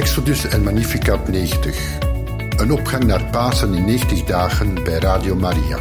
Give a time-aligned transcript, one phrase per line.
[0.00, 1.98] Exodus en Magnificat 90.
[2.56, 5.78] Een opgang naar Pasen in 90 dagen bij Radio Maria.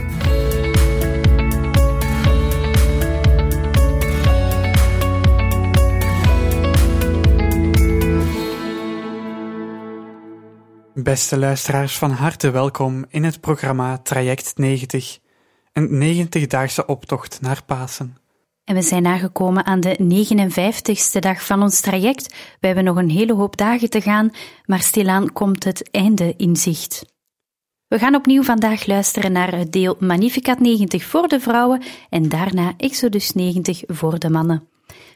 [10.94, 15.20] Beste luisteraars, van harte welkom in het programma Traject 90,
[15.74, 18.18] een 90-daagse optocht naar Pasen.
[18.70, 22.36] En we zijn aangekomen aan de 59ste dag van ons traject.
[22.60, 24.32] We hebben nog een hele hoop dagen te gaan,
[24.66, 27.06] maar stilaan komt het einde in zicht.
[27.88, 32.74] We gaan opnieuw vandaag luisteren naar het deel Magnificat 90 voor de vrouwen en daarna
[32.78, 34.68] Exodus 90 voor de mannen.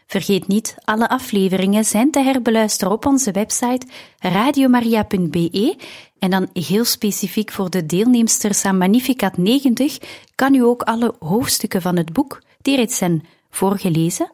[0.07, 5.75] Vergeet niet, alle afleveringen zijn te herbeluisteren op onze website radiomaria.be
[6.19, 9.97] en dan heel specifiek voor de deelnemsters aan Magnificat 90
[10.35, 13.23] kan u ook alle hoofdstukken van het boek, die reeds zijn
[13.55, 14.29] voorgelezen,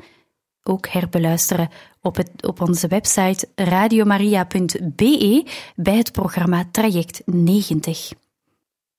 [0.63, 1.69] ook herbeluisteren
[2.01, 8.11] op, het, op onze website radiomaria.be bij het programma Traject 90.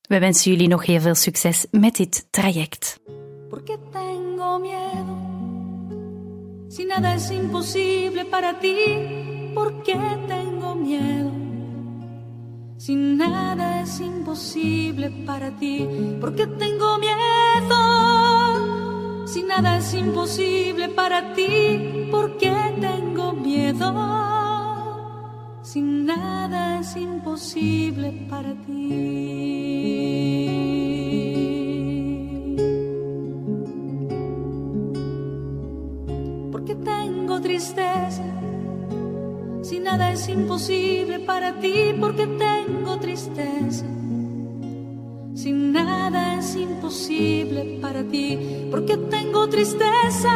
[0.00, 3.00] We wensen jullie nog heel veel succes met dit traject.
[3.48, 5.28] Porque tengo miedo.
[6.68, 11.30] Si nada es imposible para ti, ¿por qué tengo miedo?
[12.76, 15.86] Si nada es imposible para ti,
[16.20, 18.49] ¿por qué tengo miedo?
[19.32, 23.94] Si nada es imposible para ti, ¿por qué tengo miedo?
[25.62, 28.90] Si nada es imposible para ti.
[36.50, 38.24] Porque tengo tristeza.
[39.62, 43.86] Si nada es imposible para ti, porque tengo tristeza.
[46.50, 48.36] Es imposible para ti,
[48.72, 50.34] porque tengo tristeza.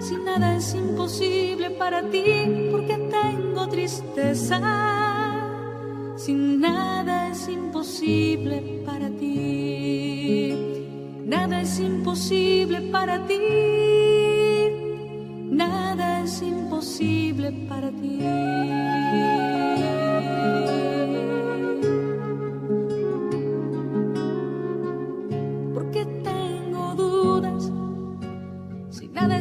[0.00, 2.24] Si nada es imposible para ti,
[2.72, 4.58] porque tengo tristeza.
[6.16, 10.52] Si nada es imposible para ti,
[11.26, 13.38] nada es imposible para ti,
[15.48, 18.71] nada es imposible para ti.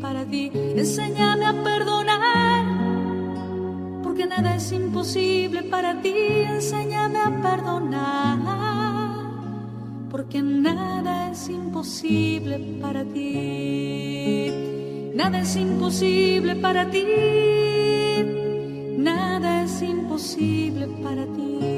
[0.00, 0.50] Para ti.
[0.54, 2.64] Enséñame a perdonar,
[4.02, 6.14] porque nada es imposible para ti.
[6.56, 8.38] Enséñame a perdonar,
[10.10, 14.52] porque nada es imposible para ti.
[15.14, 17.04] Nada es imposible para ti.
[18.96, 21.77] Nada es imposible para ti.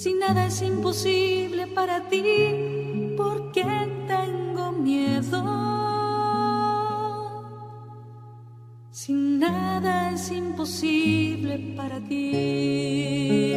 [0.00, 2.22] Si nada es imposible para ti,
[3.16, 3.64] ¿por qué
[4.06, 5.42] tengo miedo?
[8.92, 13.56] Si nada es imposible para ti,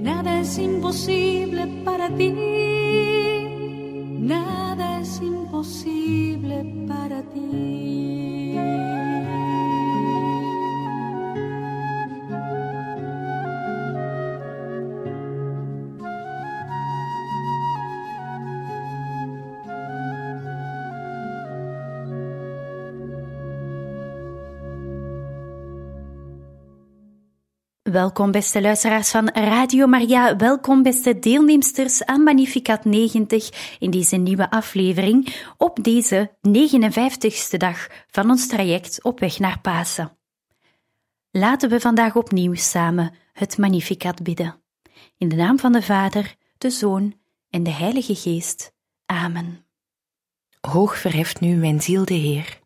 [0.00, 2.32] nada es imposible para ti,
[4.18, 7.75] nada es imposible para ti.
[27.96, 34.50] Welkom beste luisteraars van Radio Maria, welkom beste deelnemsters aan Magnificat 90 in deze nieuwe
[34.50, 40.16] aflevering op deze 59ste dag van ons traject op weg naar Pasen.
[41.30, 44.62] Laten we vandaag opnieuw samen het Magnificat bidden.
[45.18, 47.14] In de naam van de Vader, de Zoon
[47.50, 48.72] en de Heilige Geest.
[49.06, 49.66] Amen.
[50.60, 52.60] Hoog verheft nu mijn ziel de Heer.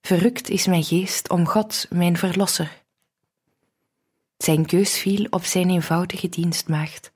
[0.00, 2.83] Verrukt is mijn geest om God, mijn Verlosser.
[4.36, 7.12] Zijn keus viel op zijn eenvoudige dienstmaagd.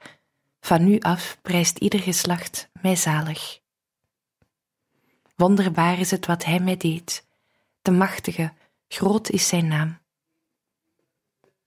[0.60, 3.60] Van nu af prijst ieder geslacht mij zalig.
[5.36, 7.26] Wonderbaar is het wat hij mij deed.
[7.82, 8.52] De machtige,
[8.88, 9.98] groot is zijn naam.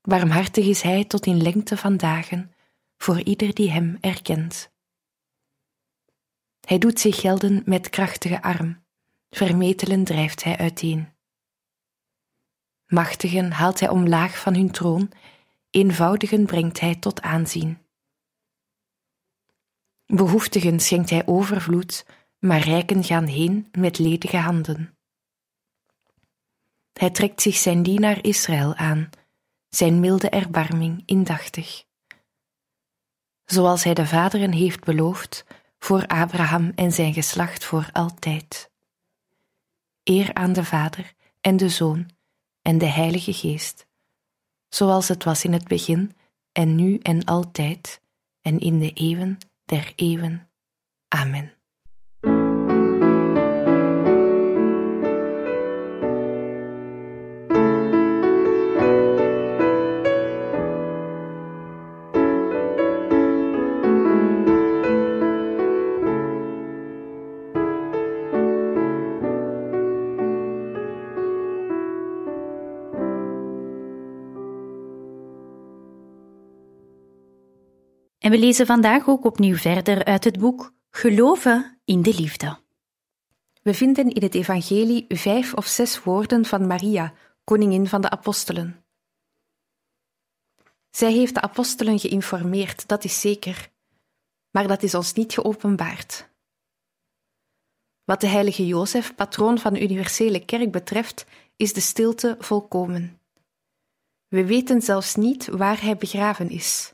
[0.02, 2.54] Warmhartig is hij tot in lengte van dagen
[2.98, 4.72] voor ieder die hem erkent.
[6.62, 8.84] Hij doet zich gelden met krachtige arm,
[9.30, 11.10] vermetelen drijft hij uiteen.
[12.86, 15.12] Machtigen haalt hij omlaag van hun troon
[15.72, 17.78] eenvoudigen brengt hij tot aanzien.
[20.06, 22.06] Behoeftigen schenkt hij overvloed,
[22.40, 24.98] maar rijken gaan heen met ledige handen.
[26.94, 29.10] Hij trekt zich zijn dienaar Israël aan,
[29.70, 31.84] zijn milde erbarming indachtig.
[33.46, 35.46] Zoals hij de vaderen heeft beloofd,
[35.80, 38.72] voor Abraham en zijn geslacht voor altijd.
[40.04, 42.10] Eer aan de Vader en de Zoon
[42.62, 43.90] en de Heilige Geest
[44.76, 46.16] zoals het was in het begin
[46.52, 48.02] en nu en altijd
[48.42, 50.50] en in de eeuwen der eeuwen.
[51.08, 51.61] Amen.
[78.32, 82.58] We lezen vandaag ook opnieuw verder uit het boek Geloven in de Liefde.
[83.62, 87.14] We vinden in het Evangelie vijf of zes woorden van Maria,
[87.44, 88.86] koningin van de apostelen.
[90.92, 93.72] Zij heeft de apostelen geïnformeerd, dat is zeker,
[94.52, 96.30] maar dat is ons niet geopenbaard.
[98.04, 101.26] Wat de heilige Jozef, patroon van de universele kerk, betreft,
[101.56, 103.20] is de stilte volkomen.
[104.28, 106.94] We weten zelfs niet waar hij begraven is.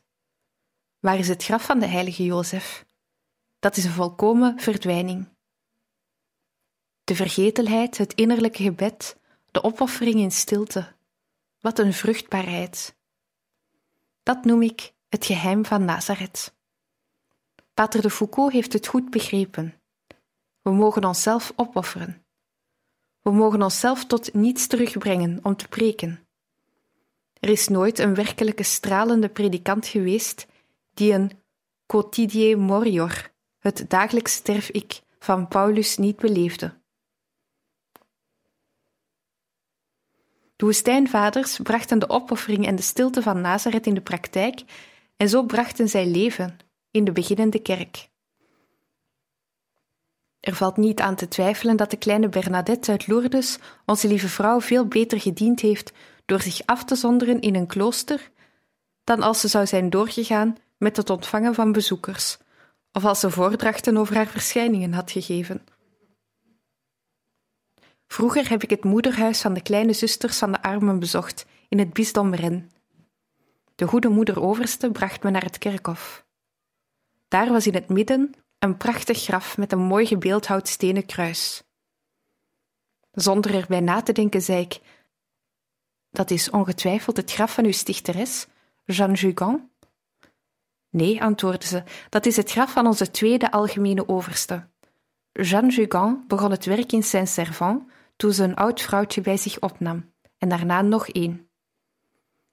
[1.08, 2.86] Waar is het graf van de heilige Jozef?
[3.60, 5.28] Dat is een volkomen verdwijning.
[7.04, 9.18] De vergetelheid, het innerlijke gebed,
[9.52, 10.96] de opoffering in stilte.
[11.60, 12.96] Wat een vruchtbaarheid.
[14.24, 16.56] Dat noem ik het geheim van Nazareth.
[17.74, 19.82] Pater de Foucault heeft het goed begrepen.
[20.62, 22.26] We mogen onszelf opofferen.
[23.22, 26.28] We mogen onszelf tot niets terugbrengen om te preken.
[27.40, 30.48] Er is nooit een werkelijke stralende predikant geweest
[30.98, 31.32] die een
[31.86, 36.74] quotidie morior, het dagelijks sterf ik van Paulus, niet beleefde.
[40.56, 44.64] De woestijnvaders brachten de opoffering en de stilte van Nazareth in de praktijk
[45.18, 46.58] en zo brachten zij leven
[46.92, 48.10] in de beginnende kerk.
[50.40, 54.62] Er valt niet aan te twijfelen dat de kleine Bernadette uit Lourdes onze lieve vrouw
[54.62, 55.92] veel beter gediend heeft
[56.26, 58.32] door zich af te zonderen in een klooster
[59.04, 62.38] dan als ze zou zijn doorgegaan met het ontvangen van bezoekers,
[62.92, 65.66] of als ze voordrachten over haar verschijningen had gegeven.
[68.08, 71.94] Vroeger heb ik het moederhuis van de kleine zusters van de armen bezocht in het
[71.94, 72.72] bisdom Rennes.
[73.76, 76.26] De goede moeder overste bracht me naar het kerkhof.
[77.28, 81.64] Daar was in het midden een prachtig graf met een mooi gebeeldhouwd stenen kruis.
[83.12, 84.80] Zonder erbij na te denken, zei ik:
[86.10, 88.48] Dat is ongetwijfeld het graf van uw stichteres,
[88.86, 89.67] Jeanne Jugan.
[90.90, 94.68] Nee, antwoordde ze, dat is het graf van onze tweede algemene overste.
[95.32, 97.84] Jeanne Jugan begon het werk in Saint-Servant
[98.16, 101.50] toen ze een oud vrouwtje bij zich opnam, en daarna nog één.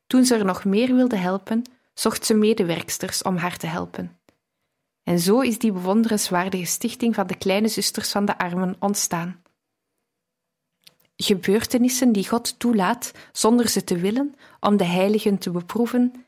[0.06, 1.62] Toen ze er nog meer wilde helpen,
[1.94, 4.18] zocht ze medewerksters om haar te helpen.
[5.02, 9.42] En zo is die bewonderenswaardige stichting van de kleine zusters van de armen ontstaan.
[11.16, 16.23] Gebeurtenissen die God toelaat zonder ze te willen, om de heiligen te beproeven,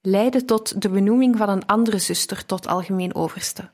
[0.00, 3.72] leidde tot de benoeming van een andere zuster tot algemeen overste.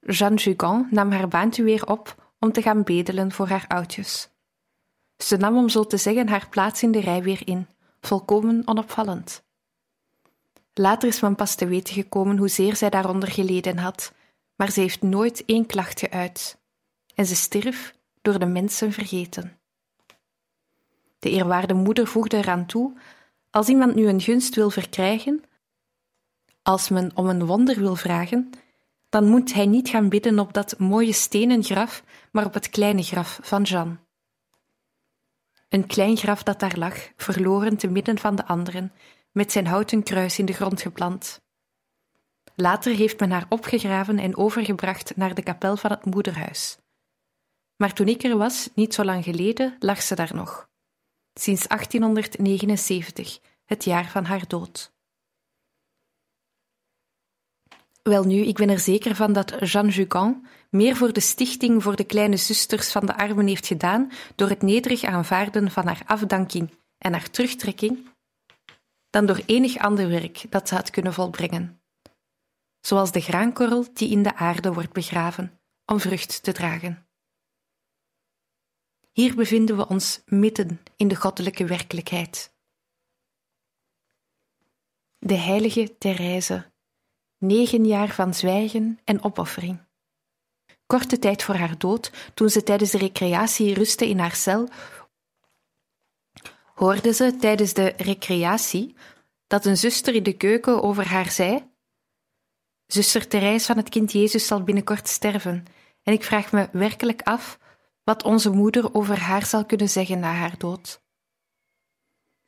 [0.00, 4.28] Jeanne Jugan nam haar baantje weer op om te gaan bedelen voor haar oudjes.
[5.16, 7.66] Ze nam om zo te zeggen haar plaats in de rij weer in,
[8.00, 9.42] volkomen onopvallend.
[10.74, 14.12] Later is men pas te weten gekomen hoezeer zij daaronder geleden had,
[14.56, 16.58] maar ze heeft nooit één klacht geuit.
[17.14, 19.58] En ze stierf door de mensen vergeten.
[21.18, 22.92] De eerwaarde moeder voegde eraan toe:
[23.50, 25.44] als iemand nu een gunst wil verkrijgen,
[26.62, 28.50] als men om een wonder wil vragen,
[29.08, 33.02] dan moet hij niet gaan bidden op dat mooie stenen graf, maar op het kleine
[33.02, 33.98] graf van Jeanne.
[35.68, 38.92] Een klein graf dat daar lag, verloren te midden van de anderen,
[39.32, 41.40] met zijn houten kruis in de grond geplant.
[42.54, 46.78] Later heeft men haar opgegraven en overgebracht naar de kapel van het moederhuis.
[47.76, 50.69] Maar toen ik er was, niet zo lang geleden, lag ze daar nog.
[51.34, 54.92] Sinds 1879, het jaar van haar dood.
[58.02, 62.04] Welnu, ik ben er zeker van dat Jeanne Jugan meer voor de stichting voor de
[62.04, 67.12] kleine zusters van de armen heeft gedaan door het nederig aanvaarden van haar afdanking en
[67.12, 68.08] haar terugtrekking,
[69.10, 71.80] dan door enig ander werk dat ze had kunnen volbrengen.
[72.80, 77.09] Zoals de graankorrel die in de aarde wordt begraven om vrucht te dragen.
[79.20, 82.54] Hier bevinden we ons midden in de goddelijke werkelijkheid.
[85.18, 86.72] De heilige Therese
[87.38, 89.86] negen jaar van zwijgen en opoffering.
[90.86, 94.68] Korte tijd voor haar dood, toen ze tijdens de recreatie rustte in haar cel,
[96.74, 98.94] hoorde ze tijdens de recreatie
[99.46, 101.70] dat een zuster in de keuken over haar zei:
[102.86, 105.64] Zuster Therese van het kind Jezus zal binnenkort sterven,
[106.02, 107.58] en ik vraag me werkelijk af
[108.10, 111.00] wat onze moeder over haar zal kunnen zeggen na haar dood.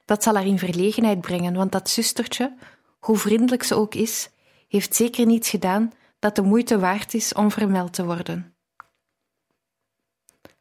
[0.05, 2.57] Dat zal haar in verlegenheid brengen, want dat zustertje,
[2.99, 4.31] hoe vriendelijk ze ook is,
[4.69, 8.55] heeft zeker niets gedaan dat de moeite waard is om vermeld te worden.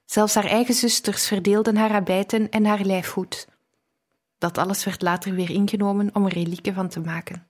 [0.06, 3.48] Zelfs haar eigen zusters verdeelden haar abijten en haar lijfgoed.
[4.38, 7.48] Dat alles werd later weer ingenomen om er relieken van te maken.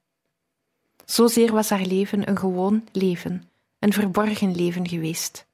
[1.06, 5.50] Zozeer was haar leven een gewoon leven, een verborgen leven geweest.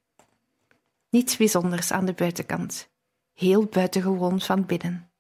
[1.09, 2.89] Niets bijzonders aan de buitenkant,
[3.33, 5.11] heel buitengewoon van binnen.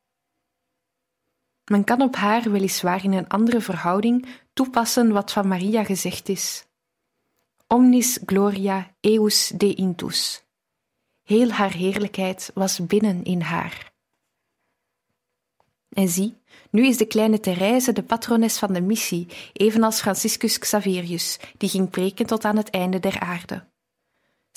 [1.65, 6.65] Men kan op haar weliswaar in een andere verhouding toepassen wat van Maria gezegd is.
[7.67, 10.43] Omnis gloria eus de intus.
[11.23, 13.93] Heel haar heerlijkheid was binnen in haar.
[15.89, 16.37] En zie,
[16.69, 21.89] nu is de kleine Therese de patrones van de missie, evenals Franciscus Xaverius, die ging
[21.89, 23.65] preken tot aan het einde der aarde.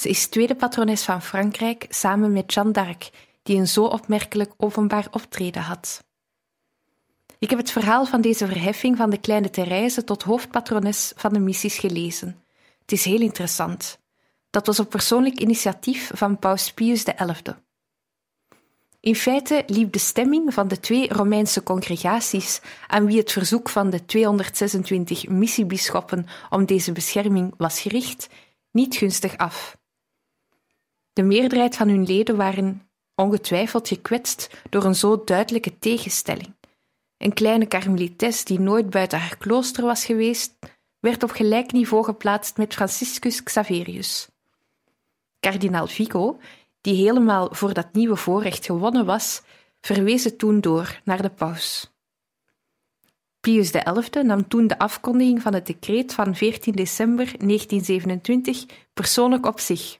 [0.00, 3.11] Ze is tweede patrones van Frankrijk samen met Jeanne d'Arc,
[3.42, 6.04] die een zo opmerkelijk openbaar optreden had.
[7.38, 11.38] Ik heb het verhaal van deze verheffing van de kleine Therese tot hoofdpatrones van de
[11.38, 12.45] missies gelezen.
[12.80, 13.99] Het is heel interessant.
[14.50, 17.54] Dat was op persoonlijk initiatief van Paus Pius XI.
[19.00, 23.90] In feite liep de stemming van de twee Romeinse congregaties, aan wie het verzoek van
[23.90, 28.28] de 226 missiebisschoppen om deze bescherming was gericht,
[28.71, 29.78] niet gunstig af.
[31.12, 36.55] De meerderheid van hun leden waren ongetwijfeld gekwetst door een zo duidelijke tegenstelling.
[37.19, 40.59] Een kleine karmelites die nooit buiten haar klooster was geweest,
[41.00, 44.29] werd op gelijk niveau geplaatst met Franciscus Xaverius.
[45.40, 46.38] Kardinaal Vico,
[46.81, 49.43] die helemaal voor dat nieuwe voorrecht gewonnen was,
[49.81, 51.93] verwees het toen door naar de paus.
[53.40, 59.61] Pius XI nam toen de afkondiging van het decreet van 14 december 1927 persoonlijk op
[59.61, 60.00] zich,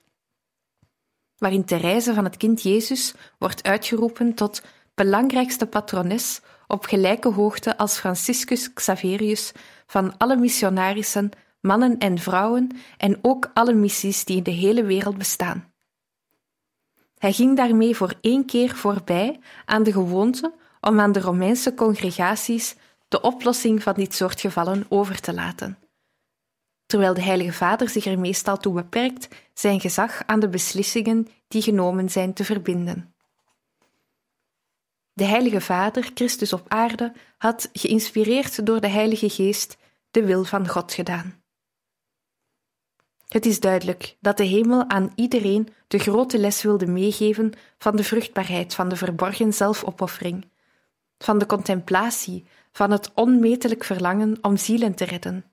[1.41, 4.61] waarin Therese van het kind Jezus wordt uitgeroepen tot
[4.93, 9.51] belangrijkste patrones op gelijke hoogte als Franciscus Xaverius
[9.87, 11.29] van alle missionarissen,
[11.61, 15.71] mannen en vrouwen en ook alle missies die in de hele wereld bestaan.
[17.17, 22.75] Hij ging daarmee voor één keer voorbij aan de gewoonte om aan de Romeinse congregaties
[23.07, 25.77] de oplossing van dit soort gevallen over te laten,
[26.91, 31.61] terwijl de Heilige Vader zich er meestal toe beperkt zijn gezag aan de beslissingen die
[31.61, 33.13] genomen zijn te verbinden.
[35.13, 39.77] De Heilige Vader, Christus op aarde, had, geïnspireerd door de Heilige Geest,
[40.11, 41.43] de wil van God gedaan.
[43.27, 48.03] Het is duidelijk dat de hemel aan iedereen de grote les wilde meegeven van de
[48.03, 50.49] vruchtbaarheid van de verborgen zelfopoffering,
[51.17, 55.50] van de contemplatie, van het onmetelijk verlangen om zielen te redden.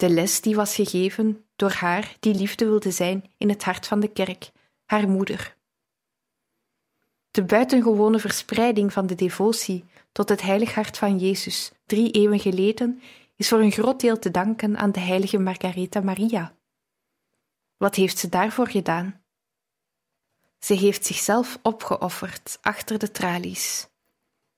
[0.00, 4.00] De les die was gegeven door haar die liefde wilde zijn in het hart van
[4.00, 4.50] de kerk,
[4.84, 5.56] haar moeder.
[7.30, 13.02] De buitengewone verspreiding van de devotie tot het heilig hart van Jezus drie eeuwen geleden
[13.36, 16.54] is voor een groot deel te danken aan de heilige Margaretha Maria.
[17.76, 19.22] Wat heeft ze daarvoor gedaan?
[20.58, 23.88] Ze heeft zichzelf opgeofferd achter de tralies,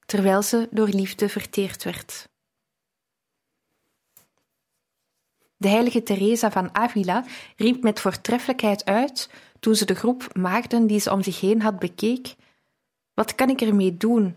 [0.06, 2.30] terwijl ze door liefde verteerd werd.
[5.62, 7.24] De heilige Teresa van Avila
[7.56, 11.78] riep met voortreffelijkheid uit toen ze de groep maagden die ze om zich heen had
[11.78, 12.34] bekeek:
[13.14, 14.34] Wat kan ik ermee doen?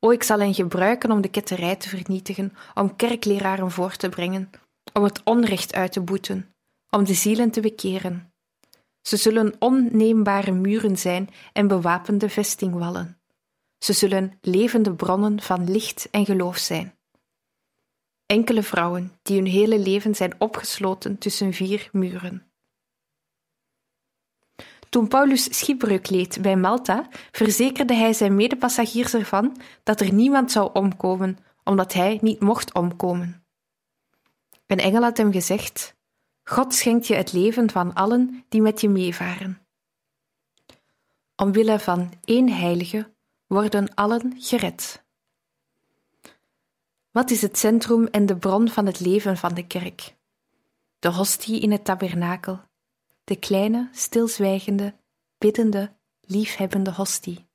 [0.00, 4.50] O, ik zal hen gebruiken om de ketterij te vernietigen, om kerkleraren voor te brengen,
[4.92, 6.54] om het onrecht uit te boeten,
[6.90, 8.32] om de zielen te bekeren.
[9.02, 13.20] Ze zullen onneembare muren zijn en bewapende vestingwallen.
[13.78, 16.94] Ze zullen levende bronnen van licht en geloof zijn.
[18.34, 22.46] Enkele vrouwen die hun hele leven zijn opgesloten tussen vier muren.
[24.88, 30.70] Toen Paulus schipbreuk leed bij Malta, verzekerde hij zijn medepassagiers ervan dat er niemand zou
[30.72, 33.44] omkomen, omdat hij niet mocht omkomen.
[34.66, 35.94] Een engel had hem gezegd:
[36.44, 39.66] God schenkt je het leven van allen die met je meevaren.
[41.36, 43.12] Omwille van één heilige
[43.46, 45.03] worden allen gered.
[47.14, 50.14] Wat is het centrum en de bron van het leven van de kerk?
[50.98, 52.60] De hostie in het tabernakel,
[53.24, 54.94] de kleine, stilzwijgende,
[55.38, 57.46] biddende, liefhebbende hostie.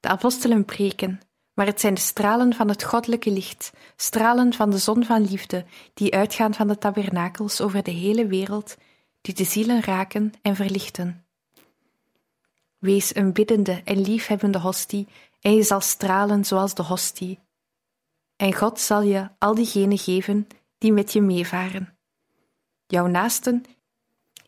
[0.00, 1.20] De apostelen preken,
[1.54, 5.64] maar het zijn de stralen van het goddelijke licht, stralen van de zon van liefde,
[5.94, 8.76] die uitgaan van de tabernakels over de hele wereld,
[9.20, 11.26] die de zielen raken en verlichten.
[12.78, 15.08] Wees een biddende en liefhebbende hostie,
[15.40, 17.46] en je zal stralen zoals de hostie.
[18.38, 20.46] En God zal je al diegenen geven
[20.78, 21.98] die met je meevaren.
[22.86, 23.64] Jouw naasten,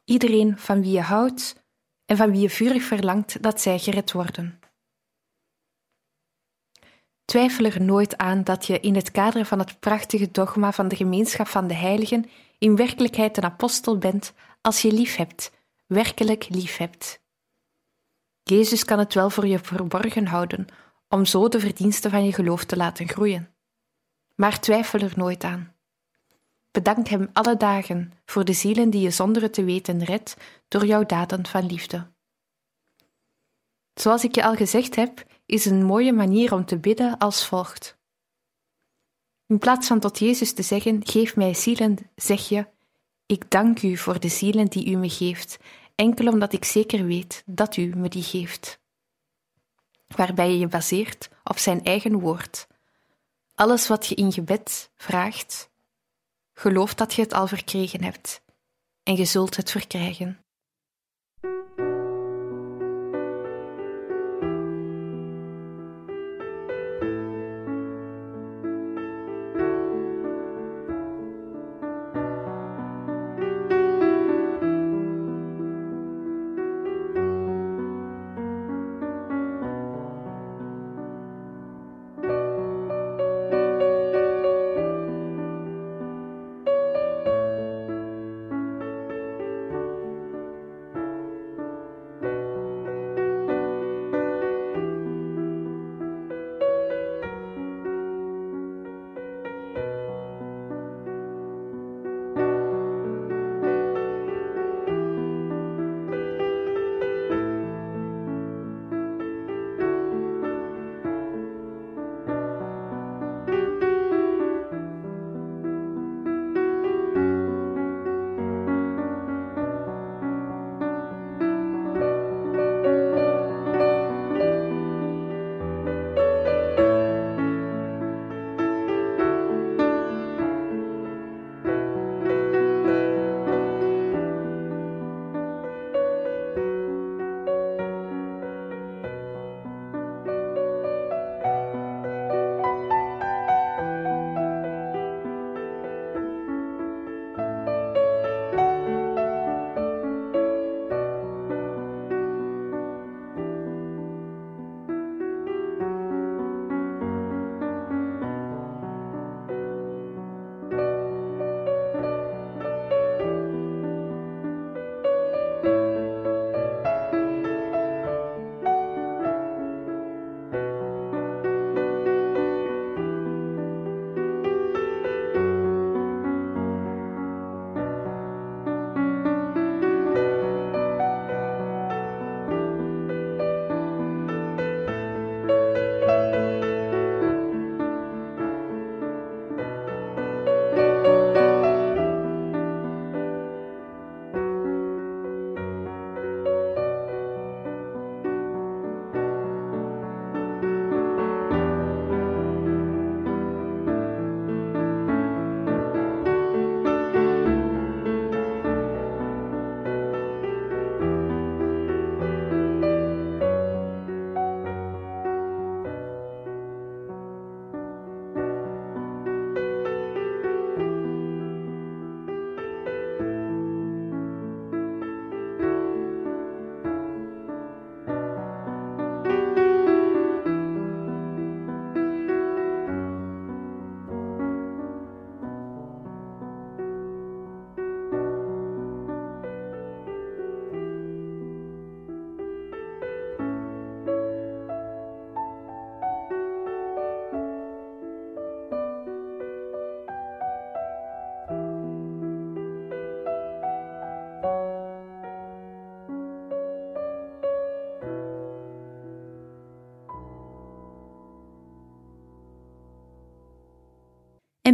[0.05, 1.65] iedereen van wie je houdt
[2.05, 4.61] en van wie je vurig verlangt dat zij gered worden.
[7.25, 10.97] Twijfel er nooit aan dat je in het kader van het prachtige dogma van de
[10.97, 15.53] gemeenschap van de heiligen in werkelijkheid een apostel bent als je lief hebt,
[15.87, 17.23] werkelijk lief hebt.
[18.43, 20.67] Jezus kan het wel voor je verborgen houden,
[21.09, 23.55] om zo de verdiensten van je geloof te laten groeien.
[24.41, 25.75] Maar twijfel er nooit aan.
[26.71, 30.37] Bedank Hem alle dagen voor de zielen die je zonder het te weten redt
[30.69, 32.07] door jouw daden van liefde.
[33.95, 37.99] Zoals ik je al gezegd heb, is een mooie manier om te bidden als volgt.
[39.47, 42.67] In plaats van tot Jezus te zeggen: Geef mij zielen, zeg je:
[43.27, 45.59] Ik dank u voor de zielen die u me geeft,
[45.95, 48.81] enkel omdat ik zeker weet dat u me die geeft.
[50.07, 52.69] Waarbij je je baseert op zijn eigen woord.
[53.61, 55.71] Alles wat je in gebed vraagt,
[56.53, 58.43] geloof dat je het al verkregen hebt,
[59.03, 60.45] en je zult het verkrijgen.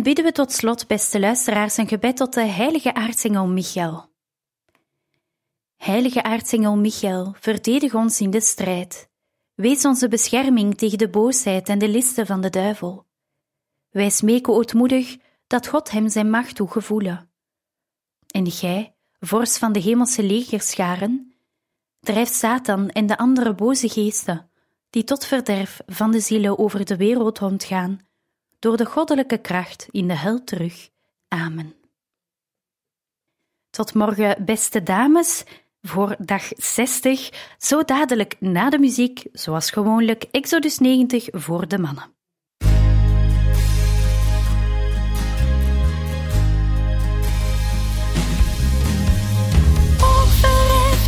[0.06, 4.08] Bidden we tot slot, beste luisteraars, een gebed tot de heilige aartsengel Michael.
[5.76, 9.08] Heilige aartsengel Michael, verdedig ons in de strijd.
[9.54, 13.06] Wees onze bescherming tegen de boosheid en de listen van de duivel.
[13.90, 15.16] Wij smeken ootmoedig
[15.46, 17.30] dat God hem zijn macht toegevoelen.
[18.26, 21.34] En gij, vorst van de hemelse legerscharen,
[22.00, 24.50] drijft Satan en de andere boze geesten,
[24.90, 28.05] die tot verderf van de zielen over de wereld rondgaan,
[28.66, 30.88] door de goddelijke kracht in de hel terug.
[31.28, 31.74] Amen.
[33.70, 35.44] Tot morgen, beste dames,
[35.82, 42.14] voor dag 60, zo dadelijk na de muziek, zoals gewoonlijk Exodus 90 voor de mannen.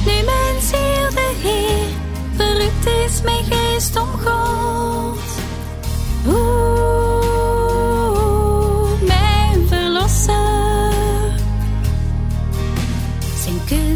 [0.04, 1.88] nu mijn ziel de Heer,
[2.34, 5.18] verrukt is mijn geest om God.
[6.26, 6.87] Oeh,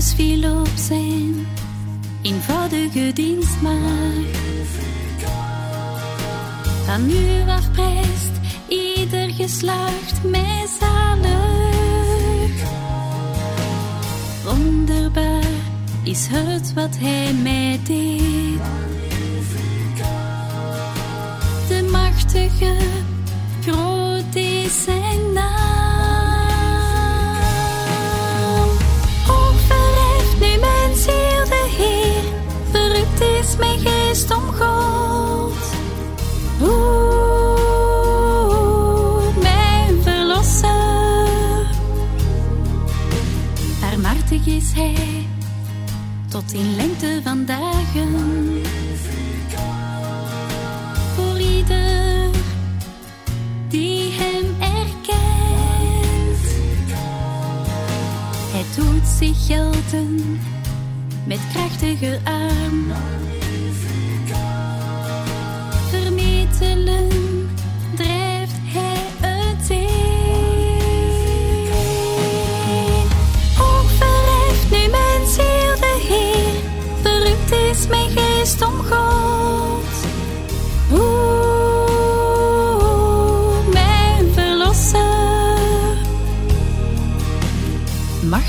[0.02, 1.46] Zijn keus viel op zijn
[2.22, 4.38] eenvoudige dienstmaagd.
[6.84, 8.30] Van nu af prijst
[8.68, 11.30] ieder geslacht mij zalig.
[14.44, 15.50] Wonderbaar
[16.02, 18.60] is het wat hij mij deed.
[21.68, 22.76] De machtige,
[23.60, 25.31] groot is zijn
[33.58, 35.52] mijn geest God.
[36.62, 38.02] Oeh,
[39.42, 41.70] mijn verlosser.
[43.80, 45.26] Barmhartig is hij
[46.28, 48.62] tot in lengte van dagen.
[51.14, 52.30] Voor ieder
[53.68, 56.40] die hem erkent.
[58.52, 60.40] Hij doet zich gelden
[61.26, 62.92] met krachtige arm.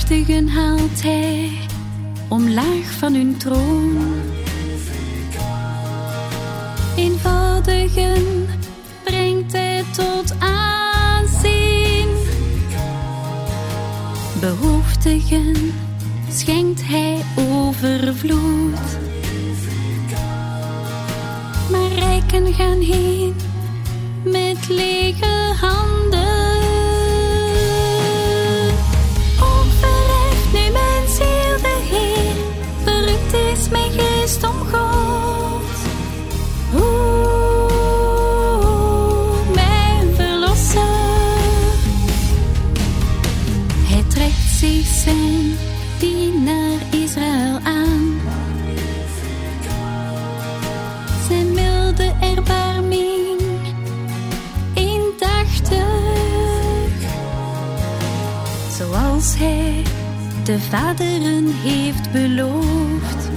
[0.04, 1.52] Machtigen haalt hij
[2.30, 3.98] omlaag van hun troon.
[6.96, 8.48] Eenvoudigen
[9.04, 12.08] brengt hij tot aanzien.
[14.40, 15.74] Behoeftigen
[16.30, 18.98] schenkt hij overvloed.
[21.72, 23.36] Maar rijken gaan heen
[24.24, 24.93] met lege
[59.24, 59.84] Zoals hij
[60.44, 63.30] de vaderen heeft beloofd.